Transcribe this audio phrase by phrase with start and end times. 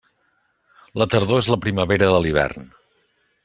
[1.01, 2.69] La tardor és la primavera de l'hivern.